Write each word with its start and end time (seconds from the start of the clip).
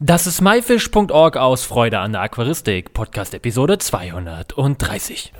Das 0.00 0.26
ist 0.26 0.40
myfish.org 0.40 1.36
aus 1.36 1.64
Freude 1.64 2.00
an 2.00 2.10
der 2.10 2.22
Aquaristik, 2.22 2.94
Podcast 2.94 3.32
Episode 3.32 3.78
230. 3.78 5.32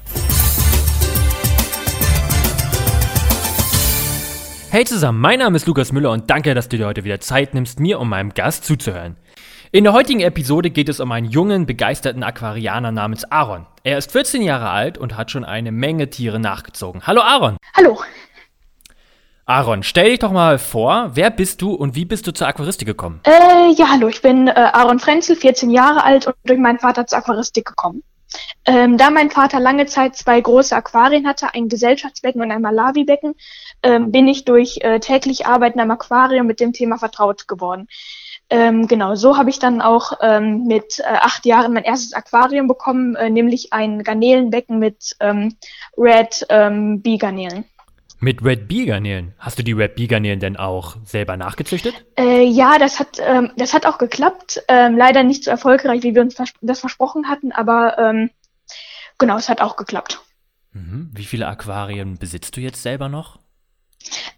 Hey 4.71 4.85
zusammen, 4.85 5.21
mein 5.21 5.41
Name 5.41 5.57
ist 5.57 5.67
Lukas 5.67 5.91
Müller 5.91 6.13
und 6.13 6.31
danke, 6.31 6.55
dass 6.55 6.69
du 6.69 6.77
dir 6.77 6.87
heute 6.87 7.03
wieder 7.03 7.19
Zeit 7.19 7.53
nimmst, 7.53 7.81
mir 7.81 7.99
und 7.99 8.09
meinem 8.09 8.33
Gast 8.33 8.65
zuzuhören. 8.65 9.17
In 9.73 9.83
der 9.83 9.93
heutigen 9.93 10.21
Episode 10.21 10.71
geht 10.71 10.89
es 10.89 11.01
um 11.01 11.11
einen 11.11 11.29
jungen, 11.29 11.67
begeisterten 11.67 12.23
Aquarianer 12.23 12.93
namens 12.93 13.25
Aaron. 13.25 13.67
Er 13.83 13.99
ist 13.99 14.13
14 14.13 14.41
Jahre 14.41 14.71
alt 14.71 14.99
und 14.99 15.17
hat 15.17 15.33
schon 15.33 15.45
eine 15.45 15.73
Menge 15.73 16.11
Tiere 16.11 16.39
nachgezogen. 16.39 17.09
Hallo 17.09 17.23
Aaron. 17.23 17.57
Hallo. 17.77 17.99
Aaron, 19.47 19.83
stell 19.83 20.09
dich 20.09 20.21
doch 20.21 20.33
mal 20.33 20.59
vor, 20.59 21.11
wer 21.15 21.29
bist 21.29 21.61
du 21.61 21.75
und 21.75 21.95
wie 21.95 22.07
bist 22.07 22.27
du 22.27 22.33
zur 22.33 22.47
Aquaristik 22.49 22.89
gekommen? 22.89 23.21
Äh, 23.25 23.73
ja, 23.73 23.91
hallo, 23.91 24.09
ich 24.09 24.23
bin 24.23 24.49
äh, 24.49 24.53
Aaron 24.53 24.99
Frenzel, 24.99 25.37
14 25.37 25.71
Jahre 25.71 26.03
alt 26.03 26.27
und 26.27 26.35
durch 26.45 26.59
meinen 26.59 26.79
Vater 26.79 27.07
zur 27.07 27.19
Aquaristik 27.19 27.67
gekommen. 27.67 28.03
Ähm, 28.65 28.97
da 28.97 29.11
mein 29.11 29.31
Vater 29.31 29.61
lange 29.61 29.85
Zeit 29.85 30.17
zwei 30.17 30.41
große 30.41 30.75
Aquarien 30.75 31.27
hatte, 31.27 31.53
ein 31.53 31.69
Gesellschaftsbecken 31.69 32.41
und 32.41 32.51
ein 32.51 32.63
Malawi-Becken, 32.63 33.35
ähm, 33.83 34.11
bin 34.11 34.27
ich 34.29 34.47
durch 34.47 34.79
äh, 34.81 34.99
täglich 34.99 35.47
Arbeiten 35.47 35.79
am 35.79 35.91
Aquarium 35.91 36.47
mit 36.47 36.59
dem 36.59 36.73
Thema 36.73 36.97
vertraut 36.97 37.47
geworden. 37.47 37.87
Ähm, 38.49 38.87
genau, 38.89 39.15
so 39.15 39.37
habe 39.37 39.51
ich 39.51 39.59
dann 39.59 39.83
auch 39.83 40.13
ähm, 40.23 40.65
mit 40.65 41.01
äh, 41.01 41.05
acht 41.05 41.45
Jahren 41.45 41.75
mein 41.75 41.85
erstes 41.85 42.15
Aquarium 42.15 42.67
bekommen, 42.67 43.15
äh, 43.15 43.29
nämlich 43.29 43.75
ein 43.75 44.03
Garnelenbecken 44.03 44.79
mit 44.79 45.17
ähm, 45.21 45.57
Red 45.99 46.47
ähm, 46.49 47.03
Bee-Garnelen. 47.03 47.67
Mit 48.21 48.43
Red 48.43 48.69
Bee 48.69 48.87
Garnelen. 48.87 49.35
Hast 49.39 49.59
du 49.59 49.63
die 49.63 49.73
Red 49.73 49.97
Bee 49.97 50.07
Garnelen 50.07 50.41
denn 50.41 50.57
auch 50.57 50.97
selber 51.05 51.37
nachgezüchtet? 51.37 51.95
Äh, 52.19 52.45
ja, 52.45 52.79
das 52.79 53.01
hat, 53.01 53.21
ähm, 53.21 53.53
das 53.57 53.75
hat 53.75 53.87
auch 53.87 53.99
geklappt. 53.99 54.63
Ähm, 54.69 54.97
leider 54.97 55.23
nicht 55.23 55.45
so 55.45 55.51
erfolgreich, 55.51 56.03
wie 56.03 56.15
wir 56.15 56.23
uns 56.23 56.35
vers 56.35 56.53
das 56.63 56.81
versprochen 56.81 57.29
hatten, 57.29 57.53
aber 57.53 57.99
ähm, 57.99 58.31
genau, 59.19 59.37
es 59.37 59.49
hat 59.49 59.61
auch 59.61 59.77
geklappt. 59.77 60.21
Mhm. 60.73 61.11
Wie 61.13 61.25
viele 61.25 61.47
Aquarien 61.47 62.19
besitzt 62.19 62.57
du 62.57 62.61
jetzt 62.61 62.83
selber 62.83 63.09
noch? 63.09 63.39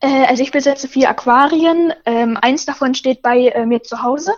Äh, 0.00 0.26
also 0.26 0.42
ich 0.42 0.52
besitze 0.52 0.88
vier 0.88 1.10
Aquarien. 1.10 1.92
Ähm, 2.04 2.36
eins 2.40 2.66
davon 2.66 2.94
steht 2.94 3.22
bei 3.22 3.48
äh, 3.48 3.66
mir 3.66 3.82
zu 3.82 4.02
Hause. 4.02 4.32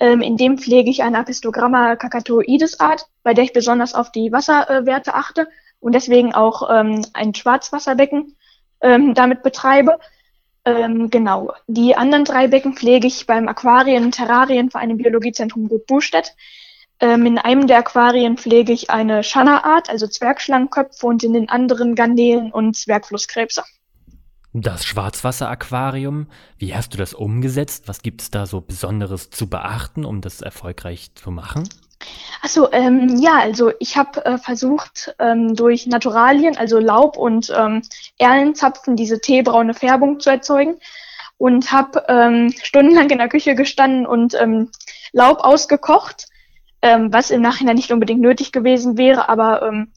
Ähm, 0.00 0.20
in 0.20 0.36
dem 0.36 0.58
pflege 0.58 0.90
ich 0.90 1.02
eine 1.02 1.18
Apistogramma 1.18 1.96
cacatoides 1.96 2.80
Art, 2.80 3.06
bei 3.22 3.34
der 3.34 3.44
ich 3.44 3.52
besonders 3.52 3.94
auf 3.94 4.12
die 4.12 4.30
Wasserwerte 4.30 5.14
achte 5.14 5.48
und 5.80 5.94
deswegen 5.94 6.34
auch 6.34 6.68
ähm, 6.70 7.04
ein 7.14 7.34
Schwarzwasserbecken 7.34 8.36
ähm, 8.80 9.14
damit 9.14 9.42
betreibe. 9.42 9.98
Ähm, 10.64 11.10
genau. 11.10 11.52
Die 11.66 11.96
anderen 11.96 12.24
drei 12.24 12.48
Becken 12.48 12.74
pflege 12.74 13.06
ich 13.06 13.26
beim 13.26 13.48
Aquarien 13.48 14.10
Terrarienverein 14.10 14.90
im 14.90 14.98
Biologiezentrum 14.98 15.68
Gut 15.68 15.86
Bustedt. 15.86 16.34
Ähm, 17.00 17.26
in 17.26 17.38
einem 17.38 17.66
der 17.66 17.78
Aquarien 17.78 18.36
pflege 18.36 18.72
ich 18.72 18.90
eine 18.90 19.22
Schannerart, 19.22 19.88
also 19.88 20.06
Zwergschlangenköpfe, 20.06 21.06
und 21.06 21.22
in 21.22 21.32
den 21.32 21.48
anderen 21.48 21.94
Garnelen 21.94 22.52
und 22.52 22.76
Zwergflusskrebse. 22.76 23.62
Das 24.52 24.84
Schwarzwasser-Aquarium, 24.84 26.26
wie 26.56 26.74
hast 26.74 26.94
du 26.94 26.98
das 26.98 27.14
umgesetzt? 27.14 27.86
Was 27.86 28.02
gibt 28.02 28.22
es 28.22 28.30
da 28.30 28.46
so 28.46 28.60
Besonderes 28.60 29.30
zu 29.30 29.48
beachten, 29.48 30.04
um 30.04 30.20
das 30.20 30.40
erfolgreich 30.40 31.14
zu 31.14 31.30
machen? 31.30 31.68
Achso, 32.40 32.68
ähm, 32.70 33.18
ja, 33.18 33.38
also 33.38 33.72
ich 33.80 33.96
habe 33.96 34.24
äh, 34.24 34.38
versucht, 34.38 35.14
ähm, 35.18 35.56
durch 35.56 35.86
Naturalien, 35.86 36.56
also 36.56 36.78
Laub 36.78 37.16
und 37.16 37.52
ähm, 37.56 37.82
Erlenzapfen, 38.16 38.94
diese 38.94 39.20
teebraune 39.20 39.74
Färbung 39.74 40.20
zu 40.20 40.30
erzeugen 40.30 40.76
und 41.36 41.72
habe 41.72 42.04
ähm, 42.08 42.54
stundenlang 42.62 43.10
in 43.10 43.18
der 43.18 43.28
Küche 43.28 43.54
gestanden 43.54 44.06
und 44.06 44.34
ähm, 44.40 44.70
Laub 45.12 45.40
ausgekocht, 45.40 46.26
ähm, 46.82 47.12
was 47.12 47.30
im 47.30 47.42
Nachhinein 47.42 47.76
nicht 47.76 47.90
unbedingt 47.90 48.20
nötig 48.20 48.52
gewesen 48.52 48.96
wäre, 48.96 49.28
aber 49.28 49.62
ähm, 49.62 49.92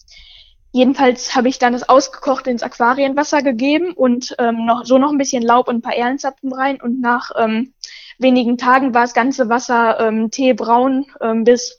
jedenfalls 0.72 1.36
habe 1.36 1.48
ich 1.48 1.60
dann 1.60 1.74
das 1.74 1.90
ausgekocht 1.90 2.48
ins 2.48 2.64
Aquarienwasser 2.64 3.44
gegeben 3.44 3.94
und 3.94 4.36
ähm, 4.40 4.66
noch 4.66 4.86
so 4.86 4.98
noch 4.98 5.12
ein 5.12 5.18
bisschen 5.18 5.44
Laub 5.44 5.68
und 5.68 5.76
ein 5.76 5.82
paar 5.82 5.96
Erlenzapfen 5.96 6.54
rein 6.54 6.82
und 6.82 7.02
nach 7.02 7.32
ähm, 7.38 7.74
wenigen 8.18 8.58
Tagen 8.58 8.94
war 8.94 9.02
das 9.02 9.14
ganze 9.14 9.50
Wasser 9.50 10.00
ähm, 10.00 10.32
teebraun 10.32 11.06
ähm, 11.22 11.44
bis 11.44 11.78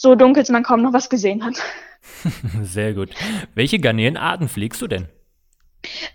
so 0.00 0.14
dunkel, 0.14 0.42
dass 0.42 0.48
man 0.48 0.62
kaum 0.62 0.80
noch 0.80 0.94
was 0.94 1.10
gesehen 1.10 1.44
hat. 1.44 1.62
Sehr 2.62 2.94
gut. 2.94 3.10
Welche 3.54 3.78
Garnelenarten 3.78 4.48
pflegst 4.48 4.80
du 4.80 4.86
denn? 4.86 5.08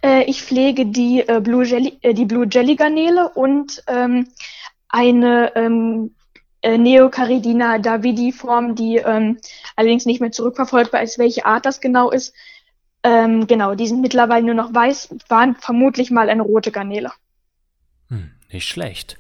Äh, 0.04 0.24
ich 0.24 0.42
pflege 0.42 0.88
die, 0.88 1.24
äh, 1.28 1.40
Blue 1.40 1.64
Jelly, 1.64 2.00
äh, 2.02 2.16
die 2.16 2.26
Blue 2.26 2.48
Jelly 2.50 2.76
Garnele 2.76 3.30
und 3.30 3.84
ähm, 3.86 4.28
eine 4.90 5.56
ähm, 5.56 6.16
äh, 6.64 6.80
Neocaridina 6.80 7.78
davidi 7.78 8.32
Form, 8.32 8.74
die 8.74 8.98
ähm, 8.98 9.38
allerdings 9.76 10.08
nicht 10.08 10.20
mehr 10.20 10.32
zurückverfolgbar 10.32 11.04
ist, 11.04 11.20
welche 11.20 11.46
Art 11.46 11.68
das 11.68 11.80
genau 11.80 12.10
ist. 12.10 12.34
Ähm, 13.04 13.46
genau, 13.46 13.76
die 13.76 13.86
sind 13.86 14.02
mittlerweile 14.02 14.48
nur 14.48 14.56
noch 14.56 14.74
weiß, 14.74 15.16
waren 15.28 15.56
vermutlich 15.58 16.10
mal 16.10 16.28
eine 16.28 16.42
rote 16.42 16.72
Garnele. 16.72 17.12
Hm, 18.10 18.32
nicht 18.52 18.68
schlecht. 18.68 19.20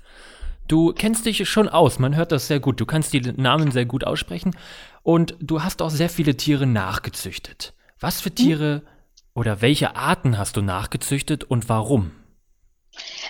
Du 0.67 0.93
kennst 0.93 1.25
dich 1.25 1.47
schon 1.47 1.69
aus, 1.69 1.99
man 1.99 2.15
hört 2.15 2.31
das 2.31 2.47
sehr 2.47 2.59
gut. 2.59 2.79
Du 2.79 2.85
kannst 2.85 3.13
die 3.13 3.21
Namen 3.21 3.71
sehr 3.71 3.85
gut 3.85 4.03
aussprechen 4.03 4.55
und 5.03 5.35
du 5.39 5.63
hast 5.63 5.81
auch 5.81 5.91
sehr 5.91 6.09
viele 6.09 6.35
Tiere 6.35 6.65
nachgezüchtet. 6.65 7.73
Was 7.99 8.21
für 8.21 8.31
Tiere 8.31 8.81
oder 9.35 9.61
welche 9.61 9.95
Arten 9.95 10.37
hast 10.37 10.57
du 10.57 10.61
nachgezüchtet 10.61 11.43
und 11.43 11.69
warum? 11.69 12.11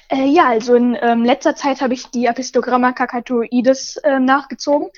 Äh, 0.09 0.28
ja, 0.28 0.50
also 0.50 0.75
in 0.75 0.97
ähm, 1.01 1.25
letzter 1.25 1.56
Zeit 1.56 1.81
habe 1.81 1.94
ich 1.94 2.07
die 2.07 2.29
Apistogramma 2.29 2.94
cacatoides 2.94 3.97
äh, 3.97 4.19
nachgezogen. 4.19 4.90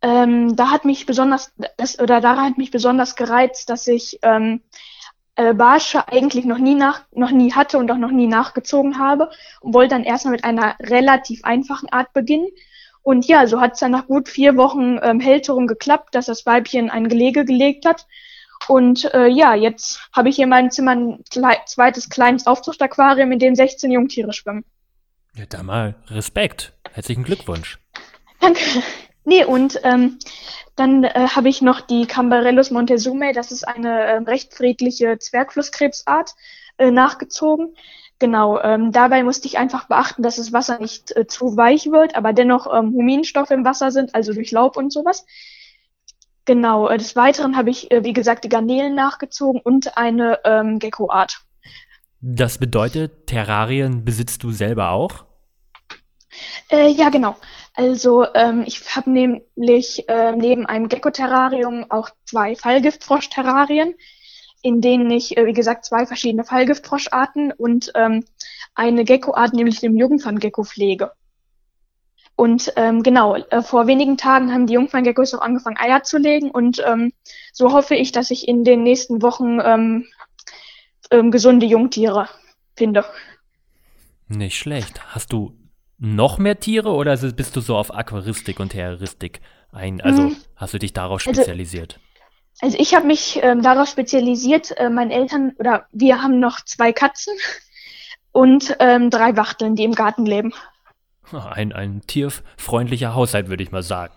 Ähm, 0.00 0.56
da 0.56 0.70
hat 0.70 0.84
mich 0.84 1.06
besonders, 1.06 1.52
das, 1.76 1.98
oder 1.98 2.20
daran 2.20 2.50
hat 2.50 2.58
mich 2.58 2.70
besonders 2.70 3.14
gereizt, 3.14 3.68
dass 3.70 3.86
ich 3.86 4.18
ähm, 4.22 4.62
äh, 5.36 5.54
Barsche 5.54 6.08
eigentlich 6.08 6.44
noch 6.44 6.58
nie 6.58 6.74
nach, 6.74 7.02
noch 7.12 7.30
nie 7.30 7.52
hatte 7.52 7.78
und 7.78 7.90
auch 7.90 7.96
noch 7.96 8.10
nie 8.10 8.26
nachgezogen 8.26 8.98
habe 8.98 9.30
und 9.60 9.74
wollte 9.74 9.94
dann 9.94 10.04
erstmal 10.04 10.32
mit 10.32 10.44
einer 10.44 10.76
relativ 10.80 11.44
einfachen 11.44 11.88
Art 11.90 12.12
beginnen. 12.12 12.48
Und 13.02 13.26
ja, 13.26 13.46
so 13.46 13.60
hat 13.60 13.74
es 13.74 13.80
dann 13.80 13.92
nach 13.92 14.06
gut 14.06 14.28
vier 14.28 14.56
Wochen 14.56 14.98
ähm, 15.02 15.20
Hälterung 15.20 15.66
geklappt, 15.66 16.14
dass 16.14 16.26
das 16.26 16.46
Weibchen 16.46 16.90
ein 16.90 17.08
Gelege 17.08 17.44
gelegt 17.44 17.84
hat. 17.84 18.06
Und 18.68 19.12
äh, 19.12 19.26
ja, 19.26 19.54
jetzt 19.54 20.08
habe 20.12 20.28
ich 20.28 20.36
hier 20.36 20.44
in 20.44 20.50
meinem 20.50 20.70
Zimmer 20.70 20.92
ein 20.92 21.24
klei 21.28 21.58
zweites 21.66 22.10
kleines 22.10 22.46
Aufzuchtaquarium, 22.46 23.32
in 23.32 23.40
dem 23.40 23.54
16 23.56 23.90
Jungtiere 23.90 24.32
schwimmen. 24.32 24.64
Ja, 25.34 25.46
da 25.48 25.62
mal 25.62 25.96
Respekt. 26.08 26.74
Herzlichen 26.92 27.24
Glückwunsch. 27.24 27.78
Danke. 28.40 28.60
Nee, 29.24 29.44
und 29.44 29.80
ähm, 29.84 30.18
dann 30.76 31.04
äh, 31.04 31.28
habe 31.28 31.48
ich 31.48 31.62
noch 31.62 31.80
die 31.80 32.06
Cambarellus 32.06 32.70
montezumae, 32.70 33.32
das 33.32 33.52
ist 33.52 33.66
eine 33.66 34.00
äh, 34.00 34.16
recht 34.18 34.54
friedliche 34.54 35.18
Zwergflusskrebsart, 35.18 36.34
äh, 36.78 36.90
nachgezogen. 36.90 37.74
Genau, 38.18 38.60
ähm, 38.60 38.92
dabei 38.92 39.22
musste 39.24 39.48
ich 39.48 39.58
einfach 39.58 39.88
beachten, 39.88 40.22
dass 40.22 40.36
das 40.36 40.52
Wasser 40.52 40.78
nicht 40.78 41.14
äh, 41.16 41.26
zu 41.26 41.56
weich 41.56 41.86
wird, 41.90 42.14
aber 42.14 42.32
dennoch 42.32 42.66
ähm, 42.72 42.92
Huminstoffe 42.94 43.50
im 43.50 43.64
Wasser 43.64 43.90
sind, 43.90 44.14
also 44.14 44.32
durch 44.32 44.52
Laub 44.52 44.76
und 44.76 44.92
sowas. 44.92 45.26
Genau, 46.44 46.88
äh, 46.88 46.98
des 46.98 47.16
Weiteren 47.16 47.56
habe 47.56 47.70
ich, 47.70 47.90
äh, 47.90 48.04
wie 48.04 48.12
gesagt, 48.12 48.44
die 48.44 48.48
Garnelen 48.48 48.94
nachgezogen 48.94 49.60
und 49.60 49.96
eine 49.96 50.40
ähm, 50.44 50.78
Gecko-Art. 50.78 51.40
Das 52.20 52.58
bedeutet, 52.58 53.26
Terrarien 53.26 54.04
besitzt 54.04 54.42
du 54.44 54.52
selber 54.52 54.90
auch? 54.90 55.24
Äh, 56.70 56.88
ja, 56.92 57.08
genau. 57.10 57.36
Also 57.74 58.26
ähm, 58.34 58.64
ich 58.66 58.94
habe 58.94 59.10
nämlich 59.10 60.08
äh, 60.08 60.32
neben 60.32 60.66
einem 60.66 60.88
Gecko-Terrarium 60.88 61.90
auch 61.90 62.10
zwei 62.26 62.54
Fallgiftfrosch-Terrarien, 62.54 63.94
in 64.62 64.80
denen 64.80 65.10
ich, 65.10 65.36
äh, 65.36 65.46
wie 65.46 65.54
gesagt, 65.54 65.86
zwei 65.86 66.04
verschiedene 66.04 66.44
Fallgiftfroscharten 66.44 67.52
und 67.52 67.90
ähm, 67.94 68.24
eine 68.74 69.04
Gecko-Art, 69.04 69.54
nämlich 69.54 69.80
den 69.80 69.96
Jungferngecko 69.96 70.64
pflege. 70.64 71.12
Und 72.36 72.72
ähm, 72.76 73.02
genau, 73.02 73.36
äh, 73.36 73.62
vor 73.62 73.86
wenigen 73.86 74.16
Tagen 74.16 74.52
haben 74.52 74.66
die 74.66 74.74
Jungferngeckos 74.74 75.34
auch 75.34 75.42
angefangen, 75.42 75.76
Eier 75.78 76.02
zu 76.02 76.18
legen 76.18 76.50
und 76.50 76.82
ähm, 76.84 77.12
so 77.52 77.72
hoffe 77.72 77.94
ich, 77.94 78.12
dass 78.12 78.30
ich 78.30 78.48
in 78.48 78.64
den 78.64 78.82
nächsten 78.82 79.22
Wochen 79.22 79.60
ähm, 79.60 80.06
ähm, 81.10 81.30
gesunde 81.30 81.66
Jungtiere 81.66 82.28
finde. 82.74 83.04
Nicht 84.28 84.56
schlecht. 84.56 85.00
Hast 85.14 85.32
du 85.32 85.52
noch 86.02 86.38
mehr 86.38 86.58
Tiere 86.58 86.90
oder 86.90 87.16
bist 87.16 87.54
du 87.54 87.60
so 87.60 87.76
auf 87.76 87.94
Aquaristik 87.94 88.58
und 88.58 88.70
Terroristik 88.70 89.40
ein? 89.70 90.00
Also 90.00 90.24
hm. 90.24 90.36
hast 90.56 90.74
du 90.74 90.78
dich 90.78 90.92
darauf 90.92 91.24
also 91.24 91.32
spezialisiert? 91.40 92.00
Also, 92.60 92.76
also 92.76 92.78
ich 92.78 92.94
habe 92.94 93.06
mich 93.06 93.38
ähm, 93.40 93.62
darauf 93.62 93.88
spezialisiert. 93.88 94.76
Äh, 94.78 94.90
meine 94.90 95.14
Eltern 95.14 95.54
oder 95.58 95.86
wir 95.92 96.20
haben 96.20 96.40
noch 96.40 96.60
zwei 96.64 96.92
Katzen 96.92 97.34
und 98.32 98.76
ähm, 98.80 99.10
drei 99.10 99.36
Wachteln, 99.36 99.76
die 99.76 99.84
im 99.84 99.94
Garten 99.94 100.26
leben. 100.26 100.52
Ein, 101.32 101.72
ein 101.72 102.02
tierfreundlicher 102.06 103.14
Haushalt, 103.14 103.48
würde 103.48 103.62
ich 103.62 103.70
mal 103.70 103.84
sagen. 103.84 104.12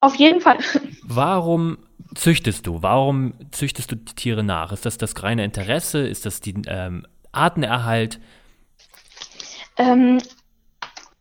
Auf 0.00 0.14
jeden 0.14 0.40
Fall. 0.40 0.58
Warum 1.02 1.78
züchtest 2.14 2.66
du? 2.66 2.80
Warum 2.80 3.34
züchtest 3.50 3.90
du 3.90 3.96
die 3.96 4.14
Tiere 4.14 4.44
nach? 4.44 4.70
Ist 4.70 4.86
das 4.86 4.98
das 4.98 5.20
reine 5.22 5.44
Interesse? 5.44 6.06
Ist 6.06 6.26
das 6.26 6.40
die 6.40 6.54
ähm, 6.68 7.06
Artenerhalt? 7.32 8.20
Ähm, 9.76 10.22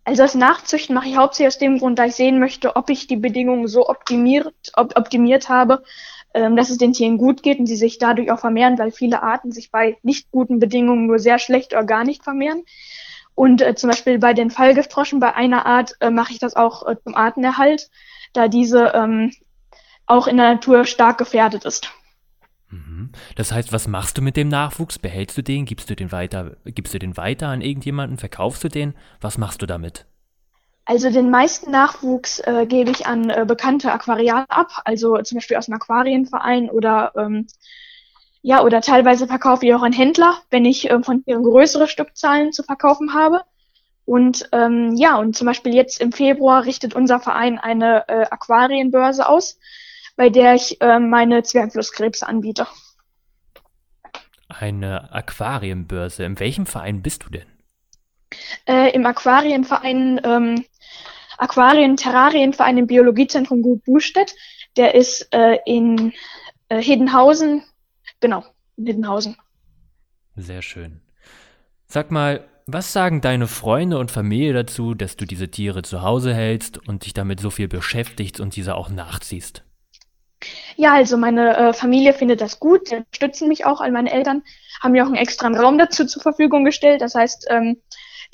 Also 0.06 0.22
das 0.24 0.36
Nachzüchten 0.36 0.94
mache 0.94 1.08
ich 1.08 1.18
hauptsächlich 1.18 1.48
aus 1.48 1.58
dem 1.60 1.80
Grund, 1.80 1.98
da 1.98 2.06
ich 2.06 2.16
sehen 2.16 2.40
möchte, 2.40 2.76
ob 2.76 2.90
ich 2.90 3.08
die 3.08 3.16
Bedingungen 3.16 3.68
so 3.68 3.88
optimiert, 3.88 4.54
op 4.76 4.98
optimiert 4.98 5.48
habe, 5.48 5.84
ähm, 6.34 6.56
dass 6.56 6.70
es 6.70 6.78
den 6.78 6.94
Tieren 6.94 7.18
gut 7.18 7.42
geht 7.42 7.60
und 7.60 7.68
sie 7.68 7.78
sich 7.78 8.00
dadurch 8.00 8.32
auch 8.32 8.40
vermehren, 8.40 8.78
weil 8.78 8.92
viele 8.92 9.24
Arten 9.24 9.52
sich 9.52 9.72
bei 9.72 9.98
nicht 10.04 10.30
guten 10.32 10.60
Bedingungen 10.60 11.06
nur 11.06 11.20
sehr 11.20 11.40
schlecht 11.40 11.74
oder 11.74 11.86
gar 11.86 12.04
nicht 12.04 12.24
vermehren. 12.24 12.64
Und 13.36 13.62
äh, 13.62 13.76
zum 13.76 13.90
Beispiel 13.90 14.20
bei 14.20 14.34
den 14.34 14.52
Fallgiftroschen, 14.52 15.20
bei 15.20 15.36
einer 15.36 15.66
Art 15.66 15.96
äh, 16.02 16.10
mache 16.10 16.34
ich 16.34 16.40
das 16.40 16.56
auch 16.56 16.86
äh, 16.86 16.96
zum 17.04 17.16
Artenerhalt, 17.16 17.90
da 18.34 18.48
diese 18.48 18.92
ähm, 18.94 19.32
auch 20.06 20.28
in 20.28 20.38
der 20.38 20.54
Natur 20.56 20.86
stark 20.86 21.18
gefährdet 21.18 21.66
ist. 21.66 21.92
Mhm. 22.74 23.12
Das 23.36 23.52
heißt, 23.52 23.72
was 23.72 23.88
machst 23.88 24.18
du 24.18 24.22
mit 24.22 24.36
dem 24.36 24.48
Nachwuchs? 24.48 24.98
Behältst 24.98 25.38
du 25.38 25.44
den? 25.44 25.66
Gibst 25.66 25.90
du 25.90 25.96
den 25.96 26.12
weiter? 26.12 26.58
Gibst 26.66 26.94
du 26.94 27.00
den 27.00 27.18
weiter 27.18 27.50
an 27.50 27.62
irgendjemanden? 27.62 28.18
Verkaufst 28.18 28.64
du 28.64 28.70
den? 28.70 28.96
Was 29.22 29.38
machst 29.38 29.62
du 29.62 29.66
damit? 29.68 30.06
Also 30.86 31.12
den 31.12 31.30
meisten 31.30 31.72
Nachwuchs 31.72 32.40
äh, 32.40 32.66
gebe 32.68 32.92
ich 32.92 33.06
an 33.06 33.30
äh, 33.30 33.46
bekannte 33.48 33.94
Aquariate 33.94 34.50
ab, 34.50 34.82
also 34.84 35.22
zum 35.22 35.38
Beispiel 35.38 35.56
aus 35.56 35.70
einem 35.70 35.76
Aquarienverein 35.76 36.70
oder 36.70 37.14
ähm, 37.16 37.48
ja 38.42 38.62
oder 38.62 38.82
teilweise 38.82 39.28
verkaufe 39.28 39.66
ich 39.66 39.74
auch 39.74 39.84
an 39.84 39.94
Händler, 39.94 40.40
wenn 40.50 40.66
ich 40.66 40.90
äh, 40.90 41.02
von 41.02 41.24
ihren 41.26 41.44
größere 41.44 41.88
Stückzahlen 41.88 42.52
zu 42.52 42.64
verkaufen 42.64 43.14
habe. 43.14 43.44
Und 44.04 44.50
ähm, 44.52 44.96
ja 44.98 45.16
und 45.18 45.38
zum 45.38 45.48
Beispiel 45.48 45.74
jetzt 45.74 46.02
im 46.02 46.12
Februar 46.12 46.66
richtet 46.66 46.96
unser 46.96 47.22
Verein 47.22 47.60
eine 47.60 48.10
äh, 48.10 48.26
Aquarienbörse 48.30 49.30
aus 49.30 49.60
bei 50.16 50.30
der 50.30 50.56
ich 50.56 50.80
äh, 50.82 51.00
meine 51.00 51.44
Zwergflusskrebse 51.44 52.28
anbiete. 52.28 52.68
Eine 54.48 55.12
Aquarienbörse. 55.12 56.24
In 56.24 56.40
welchem 56.40 56.66
Verein 56.66 57.02
bist 57.02 57.26
du 57.26 57.30
denn? 57.30 57.48
Äh, 58.68 58.92
Im 58.94 59.06
Aquarienverein, 59.06 60.22
ähm, 60.24 60.66
Aquarien-Terrarienverein 61.38 62.78
im 62.78 62.88
Biologiezentrum 62.88 63.62
Gut 63.62 63.84
Bustedt. 63.84 64.36
Der 64.78 64.96
ist 64.96 65.28
äh, 65.34 65.58
in 65.66 66.14
äh, 66.70 66.82
Hedenhausen. 66.82 67.64
Genau, 68.20 68.44
in 68.78 68.86
Hedenhausen. 68.88 69.38
Sehr 70.36 70.62
schön. 70.62 71.02
Sag 71.88 72.12
mal, 72.12 72.48
was 72.66 72.94
sagen 72.94 73.22
deine 73.22 73.48
Freunde 73.48 73.98
und 74.00 74.10
Familie 74.10 74.54
dazu, 74.54 74.94
dass 74.94 75.18
du 75.18 75.26
diese 75.26 75.50
Tiere 75.50 75.82
zu 75.82 76.02
Hause 76.02 76.34
hältst 76.34 76.88
und 76.88 77.06
dich 77.06 77.14
damit 77.14 77.40
so 77.40 77.50
viel 77.50 77.68
beschäftigst 77.68 78.40
und 78.40 78.56
diese 78.56 78.76
auch 78.76 78.90
nachziehst? 78.90 79.64
Ja, 80.76 80.94
also 80.94 81.18
meine 81.18 81.56
äh, 81.56 81.74
Familie 81.74 82.14
findet 82.14 82.42
das 82.42 82.60
gut, 82.60 82.92
die 82.92 82.96
unterstützen 82.96 83.48
mich 83.48 83.66
auch. 83.66 83.82
All 83.82 83.92
meine 83.92 84.12
Eltern 84.12 84.44
haben 84.82 84.92
mir 84.92 85.04
auch 85.04 85.08
einen 85.08 85.16
extra 85.16 85.48
Raum 85.48 85.78
dazu 85.78 86.06
zur 86.06 86.22
Verfügung 86.22 86.66
gestellt. 86.66 87.02
Das 87.02 87.16
heißt, 87.16 87.48
ähm, 87.50 87.82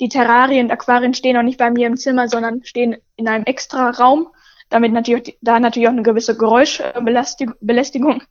die 0.00 0.08
Terrarien 0.08 0.66
und 0.66 0.72
Aquarien 0.72 1.14
stehen 1.14 1.36
auch 1.36 1.42
nicht 1.42 1.58
bei 1.58 1.70
mir 1.70 1.86
im 1.86 1.96
Zimmer, 1.96 2.28
sondern 2.28 2.64
stehen 2.64 2.96
in 3.16 3.28
einem 3.28 3.44
extra 3.44 3.90
Raum, 3.90 4.28
damit 4.70 4.92
natürlich 4.92 5.36
da 5.42 5.60
natürlich 5.60 5.88
auch 5.88 5.92
eine 5.92 6.02
gewisse 6.02 6.36
Geräuschbelästigung 6.36 8.22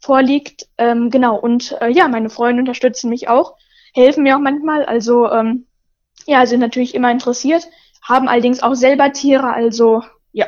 vorliegt. 0.00 0.68
Ähm, 0.78 1.10
genau, 1.10 1.36
und 1.36 1.76
äh, 1.80 1.88
ja, 1.88 2.08
meine 2.08 2.30
Freunde 2.30 2.60
unterstützen 2.60 3.10
mich 3.10 3.28
auch, 3.28 3.56
helfen 3.94 4.22
mir 4.22 4.36
auch 4.36 4.40
manchmal. 4.40 4.84
Also 4.84 5.30
ähm, 5.30 5.66
ja, 6.26 6.46
sind 6.46 6.60
natürlich 6.60 6.94
immer 6.94 7.10
interessiert, 7.10 7.68
haben 8.02 8.28
allerdings 8.28 8.62
auch 8.62 8.74
selber 8.74 9.12
Tiere, 9.12 9.52
also 9.52 10.02
ja. 10.32 10.46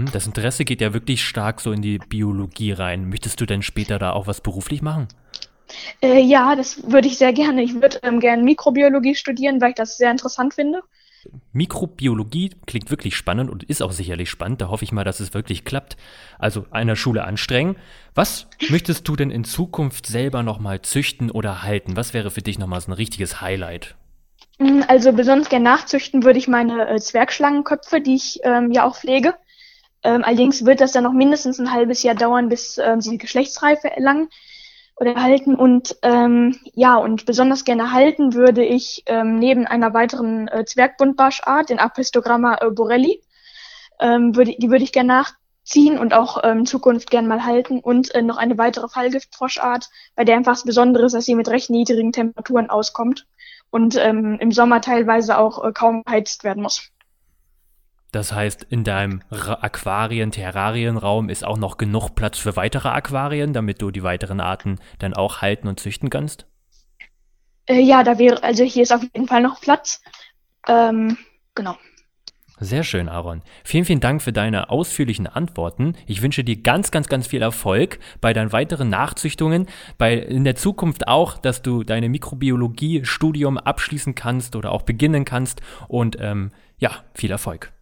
Mhm, 0.00 0.12
das 0.12 0.26
Interesse 0.26 0.64
geht 0.64 0.80
ja 0.80 0.92
wirklich 0.92 1.24
stark 1.24 1.60
so 1.60 1.72
in 1.72 1.82
die 1.82 1.98
Biologie 1.98 2.72
rein. 2.72 3.08
Möchtest 3.08 3.40
du 3.40 3.46
denn 3.46 3.62
später 3.62 3.98
da 3.98 4.12
auch 4.12 4.26
was 4.26 4.40
beruflich 4.40 4.82
machen? 4.82 5.08
Äh, 6.02 6.20
ja, 6.20 6.56
das 6.56 6.90
würde 6.90 7.06
ich 7.06 7.18
sehr 7.18 7.32
gerne. 7.32 7.62
Ich 7.62 7.74
würde 7.74 8.00
ähm, 8.02 8.20
gerne 8.20 8.42
Mikrobiologie 8.42 9.14
studieren, 9.14 9.60
weil 9.60 9.70
ich 9.70 9.76
das 9.76 9.96
sehr 9.96 10.10
interessant 10.10 10.54
finde. 10.54 10.82
Mikrobiologie 11.52 12.50
klingt 12.66 12.90
wirklich 12.90 13.14
spannend 13.14 13.50
und 13.50 13.62
ist 13.62 13.82
auch 13.82 13.92
sicherlich 13.92 14.30
spannend. 14.30 14.62
Da 14.62 14.68
hoffe 14.68 14.84
ich 14.84 14.92
mal, 14.92 15.04
dass 15.04 15.20
es 15.20 15.34
wirklich 15.34 15.64
klappt. 15.64 15.96
Also 16.38 16.64
einer 16.70 16.96
Schule 16.96 17.24
anstrengen. 17.24 17.76
Was 18.14 18.48
möchtest 18.70 19.06
du 19.06 19.16
denn 19.16 19.30
in 19.30 19.44
Zukunft 19.44 20.06
selber 20.06 20.42
nochmal 20.42 20.80
züchten 20.80 21.30
oder 21.30 21.62
halten? 21.62 21.94
Was 21.94 22.14
wäre 22.14 22.30
für 22.30 22.42
dich 22.42 22.58
nochmal 22.58 22.80
so 22.80 22.90
ein 22.90 22.94
richtiges 22.94 23.40
Highlight? 23.42 23.96
Mm, 24.58 24.80
also 24.88 25.12
besonders 25.12 25.50
gerne 25.50 25.66
nachzüchten 25.66 26.24
würde 26.24 26.38
ich 26.38 26.48
meine 26.48 26.88
äh, 26.88 26.98
Zwergschlangenköpfe, 26.98 28.00
die 28.00 28.14
ich 28.14 28.40
ähm, 28.42 28.72
ja 28.72 28.84
auch 28.84 28.96
pflege. 28.96 29.34
Ähm, 30.02 30.24
allerdings 30.24 30.64
wird 30.64 30.80
das 30.80 30.92
dann 30.92 31.04
noch 31.04 31.12
mindestens 31.12 31.58
ein 31.58 31.72
halbes 31.72 32.02
Jahr 32.02 32.14
dauern, 32.14 32.48
bis 32.48 32.78
ähm, 32.78 33.00
sie 33.00 33.18
Geschlechtsreife 33.18 33.90
erlangen 33.90 34.28
oder 34.96 35.14
erhalten. 35.14 35.54
Und 35.54 35.96
ähm, 36.02 36.58
ja, 36.74 36.96
und 36.96 37.26
besonders 37.26 37.64
gerne 37.64 37.92
halten 37.92 38.34
würde 38.34 38.64
ich 38.64 39.02
ähm, 39.06 39.38
neben 39.38 39.66
einer 39.66 39.92
weiteren 39.94 40.48
äh, 40.48 40.64
Zwergbuntbarschart, 40.64 41.70
den 41.70 41.78
Apistogramma 41.78 42.58
äh, 42.60 42.70
borelli, 42.70 43.22
ähm, 44.00 44.36
würde, 44.36 44.54
die 44.58 44.70
würde 44.70 44.84
ich 44.84 44.92
gerne 44.92 45.24
nachziehen 45.64 45.98
und 45.98 46.14
auch 46.14 46.42
ähm, 46.44 46.60
in 46.60 46.66
Zukunft 46.66 47.10
gerne 47.10 47.28
mal 47.28 47.44
halten. 47.44 47.80
Und 47.80 48.14
äh, 48.14 48.22
noch 48.22 48.36
eine 48.36 48.58
weitere 48.58 48.88
Fallgiftfroschart, 48.88 49.88
bei 50.16 50.24
der 50.24 50.36
einfach 50.36 50.52
das 50.52 50.64
Besondere 50.64 51.06
ist, 51.06 51.14
dass 51.14 51.26
sie 51.26 51.34
mit 51.34 51.48
recht 51.48 51.70
niedrigen 51.70 52.12
Temperaturen 52.12 52.70
auskommt 52.70 53.26
und 53.70 53.96
ähm, 53.96 54.38
im 54.40 54.52
Sommer 54.52 54.80
teilweise 54.80 55.38
auch 55.38 55.64
äh, 55.64 55.72
kaum 55.72 56.02
beheizt 56.04 56.44
werden 56.44 56.62
muss. 56.62 56.90
Das 58.12 58.32
heißt, 58.32 58.64
in 58.64 58.84
deinem 58.84 59.22
Aquarien, 59.30 60.32
Terrarienraum 60.32 61.28
ist 61.28 61.44
auch 61.44 61.58
noch 61.58 61.76
genug 61.76 62.14
Platz 62.14 62.38
für 62.38 62.56
weitere 62.56 62.88
Aquarien, 62.88 63.52
damit 63.52 63.80
du 63.80 63.90
die 63.90 64.02
weiteren 64.02 64.40
Arten 64.40 64.78
dann 64.98 65.14
auch 65.14 65.42
halten 65.42 65.68
und 65.68 65.78
züchten 65.78 66.10
kannst? 66.10 66.46
Äh, 67.66 67.80
ja, 67.80 68.02
da 68.02 68.18
wäre, 68.18 68.42
also 68.42 68.64
hier 68.64 68.82
ist 68.82 68.92
auf 68.92 69.02
jeden 69.02 69.28
Fall 69.28 69.42
noch 69.42 69.60
Platz. 69.60 70.02
Ähm, 70.66 71.16
genau. 71.54 71.76
Sehr 72.62 72.84
schön, 72.84 73.08
Aaron. 73.08 73.42
Vielen, 73.64 73.86
vielen 73.86 74.00
Dank 74.00 74.20
für 74.20 74.34
deine 74.34 74.68
ausführlichen 74.68 75.26
Antworten. 75.26 75.94
Ich 76.06 76.20
wünsche 76.20 76.44
dir 76.44 76.56
ganz, 76.56 76.90
ganz, 76.90 77.08
ganz 77.08 77.26
viel 77.26 77.40
Erfolg 77.40 77.98
bei 78.20 78.34
deinen 78.34 78.52
weiteren 78.52 78.90
Nachzüchtungen, 78.90 79.66
bei 79.96 80.14
in 80.14 80.44
der 80.44 80.56
Zukunft 80.56 81.08
auch, 81.08 81.38
dass 81.38 81.62
du 81.62 81.84
deine 81.84 82.10
Mikrobiologie-Studium 82.10 83.56
abschließen 83.56 84.14
kannst 84.14 84.56
oder 84.56 84.72
auch 84.72 84.82
beginnen 84.82 85.24
kannst 85.24 85.62
und 85.88 86.18
ähm, 86.20 86.52
ja, 86.76 86.90
viel 87.14 87.30
Erfolg. 87.30 87.72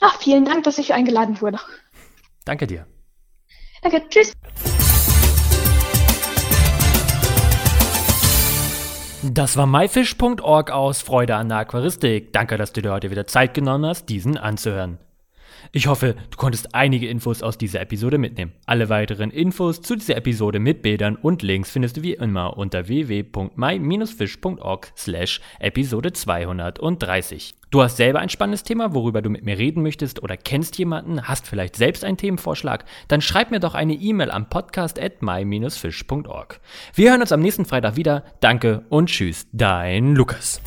Ach, 0.00 0.18
vielen 0.20 0.44
Dank, 0.44 0.64
dass 0.64 0.78
ich 0.78 0.94
eingeladen 0.94 1.40
wurde. 1.40 1.58
Danke 2.44 2.66
dir. 2.66 2.86
Danke, 3.82 4.02
tschüss. 4.08 4.32
Das 9.22 9.56
war 9.56 9.66
myfish.org 9.66 10.70
aus 10.70 11.02
Freude 11.02 11.36
an 11.36 11.48
der 11.48 11.58
Aquaristik. 11.58 12.32
Danke, 12.32 12.56
dass 12.56 12.72
du 12.72 12.82
dir 12.82 12.92
heute 12.92 13.10
wieder 13.10 13.26
Zeit 13.26 13.54
genommen 13.54 13.86
hast, 13.86 14.08
diesen 14.08 14.36
anzuhören. 14.36 14.98
Ich 15.72 15.86
hoffe, 15.86 16.16
du 16.30 16.36
konntest 16.36 16.74
einige 16.74 17.08
Infos 17.08 17.42
aus 17.42 17.58
dieser 17.58 17.80
Episode 17.80 18.18
mitnehmen. 18.18 18.52
Alle 18.66 18.88
weiteren 18.88 19.30
Infos 19.30 19.82
zu 19.82 19.96
dieser 19.96 20.16
Episode 20.16 20.58
mit 20.58 20.82
Bildern 20.82 21.16
und 21.16 21.42
Links 21.42 21.70
findest 21.70 21.98
du 21.98 22.02
wie 22.02 22.14
immer 22.14 22.56
unter 22.56 22.88
www.my-fish.org 22.88 24.92
slash 24.96 25.40
Episode 25.60 26.12
230. 26.12 27.54
Du 27.70 27.82
hast 27.82 27.96
selber 27.96 28.20
ein 28.20 28.28
spannendes 28.28 28.62
Thema, 28.62 28.94
worüber 28.94 29.22
du 29.22 29.28
mit 29.28 29.44
mir 29.44 29.58
reden 29.58 29.82
möchtest 29.82 30.22
oder 30.22 30.36
kennst 30.36 30.78
jemanden, 30.78 31.26
hast 31.26 31.46
vielleicht 31.46 31.74
selbst 31.74 32.04
einen 32.04 32.16
Themenvorschlag, 32.16 32.84
dann 33.08 33.20
schreib 33.20 33.50
mir 33.50 33.60
doch 33.60 33.74
eine 33.74 33.94
E-Mail 33.94 34.30
am 34.30 34.48
podcast 34.48 35.02
at 35.02 35.20
my-fish.org. 35.20 36.60
Wir 36.94 37.10
hören 37.10 37.20
uns 37.20 37.32
am 37.32 37.40
nächsten 37.40 37.64
Freitag 37.64 37.96
wieder. 37.96 38.24
Danke 38.40 38.84
und 38.88 39.10
tschüss, 39.10 39.48
dein 39.52 40.14
Lukas. 40.14 40.60